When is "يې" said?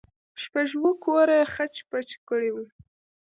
1.39-1.45